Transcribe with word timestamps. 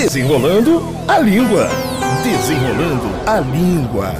Desenrolando 0.00 0.80
a 1.08 1.18
língua. 1.18 1.66
Desenrolando 2.22 3.08
a 3.26 3.40
língua. 3.40 4.12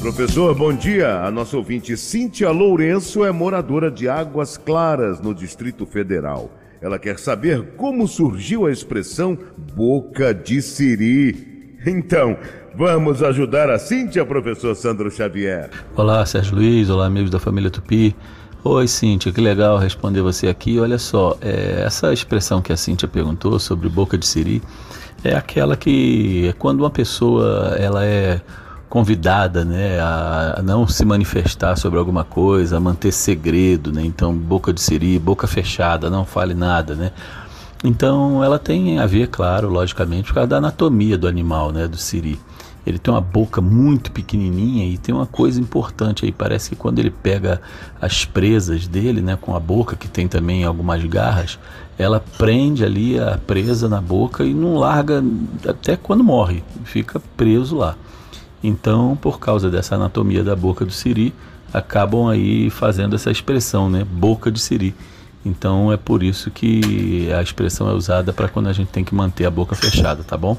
Professor, 0.00 0.54
bom 0.54 0.72
dia. 0.72 1.20
A 1.22 1.30
nossa 1.30 1.54
ouvinte 1.58 1.98
Cíntia 1.98 2.50
Lourenço 2.50 3.22
é 3.22 3.30
moradora 3.30 3.90
de 3.90 4.08
Águas 4.08 4.56
Claras, 4.56 5.20
no 5.20 5.34
Distrito 5.34 5.84
Federal. 5.84 6.50
Ela 6.80 6.98
quer 6.98 7.18
saber 7.18 7.74
como 7.76 8.08
surgiu 8.08 8.64
a 8.64 8.72
expressão 8.72 9.36
boca 9.74 10.32
de 10.32 10.62
siri. 10.62 11.76
Então, 11.86 12.38
vamos 12.74 13.22
ajudar 13.22 13.68
a 13.68 13.78
Cíntia, 13.78 14.24
professor 14.24 14.74
Sandro 14.74 15.10
Xavier. 15.10 15.68
Olá, 15.94 16.24
Sérgio 16.24 16.54
Luiz. 16.54 16.88
Olá, 16.88 17.04
amigos 17.04 17.30
da 17.30 17.38
família 17.38 17.70
Tupi. 17.70 18.16
Oi, 18.62 18.86
Cíntia, 18.86 19.32
que 19.32 19.40
legal 19.40 19.78
responder 19.78 20.20
você 20.20 20.46
aqui. 20.46 20.78
Olha 20.78 20.98
só, 20.98 21.34
é, 21.40 21.82
essa 21.86 22.12
expressão 22.12 22.60
que 22.60 22.70
a 22.70 22.76
Cíntia 22.76 23.08
perguntou 23.08 23.58
sobre 23.58 23.88
boca 23.88 24.18
de 24.18 24.26
siri 24.26 24.62
é 25.24 25.34
aquela 25.34 25.78
que 25.78 26.48
é 26.48 26.52
quando 26.52 26.80
uma 26.80 26.90
pessoa 26.90 27.74
ela 27.78 28.04
é 28.04 28.38
convidada 28.86 29.64
né, 29.64 29.98
a 29.98 30.60
não 30.62 30.86
se 30.86 31.06
manifestar 31.06 31.74
sobre 31.76 31.98
alguma 31.98 32.22
coisa, 32.22 32.76
a 32.76 32.80
manter 32.80 33.12
segredo, 33.12 33.92
né? 33.92 34.02
Então, 34.04 34.34
boca 34.34 34.74
de 34.74 34.80
siri, 34.82 35.18
boca 35.18 35.46
fechada, 35.46 36.10
não 36.10 36.26
fale 36.26 36.52
nada, 36.52 36.94
né? 36.94 37.12
Então, 37.82 38.44
ela 38.44 38.58
tem 38.58 38.98
a 38.98 39.06
ver, 39.06 39.28
claro, 39.28 39.70
logicamente, 39.70 40.26
por 40.26 40.34
causa 40.34 40.48
da 40.48 40.56
anatomia 40.58 41.16
do 41.16 41.26
animal, 41.26 41.72
né, 41.72 41.88
do 41.88 41.96
siri. 41.96 42.38
Ele 42.86 42.98
tem 42.98 43.12
uma 43.12 43.20
boca 43.20 43.60
muito 43.60 44.10
pequenininha 44.10 44.86
e 44.86 44.96
tem 44.96 45.14
uma 45.14 45.26
coisa 45.26 45.60
importante 45.60 46.24
aí, 46.24 46.32
parece 46.32 46.70
que 46.70 46.76
quando 46.76 46.98
ele 46.98 47.10
pega 47.10 47.60
as 48.00 48.24
presas 48.24 48.86
dele, 48.86 49.20
né, 49.20 49.36
com 49.40 49.54
a 49.54 49.60
boca 49.60 49.96
que 49.96 50.08
tem 50.08 50.26
também 50.26 50.64
algumas 50.64 51.04
garras, 51.04 51.58
ela 51.98 52.24
prende 52.38 52.84
ali 52.84 53.18
a 53.18 53.38
presa 53.46 53.88
na 53.88 54.00
boca 54.00 54.44
e 54.44 54.54
não 54.54 54.76
larga 54.76 55.22
até 55.68 55.96
quando 55.96 56.24
morre, 56.24 56.64
fica 56.84 57.20
preso 57.36 57.76
lá. 57.76 57.96
Então, 58.62 59.16
por 59.20 59.38
causa 59.38 59.70
dessa 59.70 59.94
anatomia 59.94 60.42
da 60.42 60.56
boca 60.56 60.84
do 60.84 60.92
siri, 60.92 61.34
acabam 61.72 62.28
aí 62.28 62.70
fazendo 62.70 63.14
essa 63.14 63.30
expressão, 63.30 63.88
né, 63.88 64.04
boca 64.04 64.50
de 64.50 64.60
siri. 64.60 64.94
Então 65.44 65.90
é 65.90 65.96
por 65.96 66.22
isso 66.22 66.50
que 66.50 67.30
a 67.32 67.42
expressão 67.42 67.88
é 67.88 67.92
usada 67.92 68.32
para 68.32 68.48
quando 68.48 68.68
a 68.68 68.72
gente 68.72 68.88
tem 68.88 69.02
que 69.02 69.14
manter 69.14 69.46
a 69.46 69.50
boca 69.50 69.74
fechada, 69.74 70.22
tá 70.22 70.36
bom? 70.36 70.56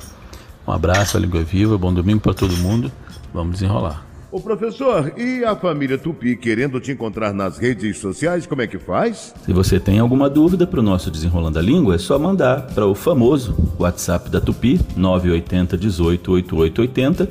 Um 0.67 0.71
abraço, 0.71 1.17
a 1.17 1.19
língua 1.19 1.43
viva, 1.43 1.77
bom 1.77 1.93
domingo 1.93 2.19
para 2.19 2.33
todo 2.33 2.55
mundo. 2.57 2.91
Vamos 3.33 3.53
desenrolar. 3.53 4.05
Ô 4.31 4.39
professor, 4.39 5.11
e 5.17 5.43
a 5.43 5.53
família 5.57 5.97
Tupi 5.97 6.37
querendo 6.37 6.79
te 6.79 6.91
encontrar 6.91 7.33
nas 7.33 7.57
redes 7.57 7.97
sociais, 7.97 8.45
como 8.45 8.61
é 8.61 8.67
que 8.67 8.79
faz? 8.79 9.33
Se 9.43 9.51
você 9.51 9.77
tem 9.77 9.99
alguma 9.99 10.29
dúvida 10.29 10.65
para 10.65 10.79
o 10.79 10.83
nosso 10.83 11.11
Desenrolando 11.11 11.59
a 11.59 11.61
Língua, 11.61 11.95
é 11.95 11.97
só 11.97 12.17
mandar 12.17 12.67
para 12.67 12.85
o 12.85 12.95
famoso 12.95 13.53
WhatsApp 13.77 14.29
da 14.29 14.39
Tupi, 14.39 14.79
980 14.95 15.77
18 15.77 16.31
8880, 16.31 17.29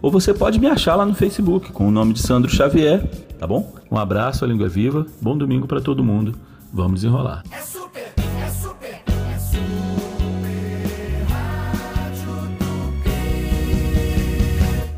ou 0.00 0.10
você 0.10 0.34
pode 0.34 0.58
me 0.58 0.66
achar 0.66 0.96
lá 0.96 1.06
no 1.06 1.14
Facebook 1.14 1.70
com 1.70 1.86
o 1.86 1.92
nome 1.92 2.12
de 2.12 2.20
Sandro 2.20 2.50
Xavier, 2.50 3.08
tá 3.38 3.46
bom? 3.46 3.72
Um 3.88 3.96
abraço, 3.96 4.44
a 4.44 4.48
língua 4.48 4.68
viva, 4.68 5.06
bom 5.20 5.38
domingo 5.38 5.68
para 5.68 5.80
todo 5.80 6.02
mundo. 6.02 6.34
Vamos 6.72 7.02
desenrolar. 7.02 7.44
É 7.52 7.60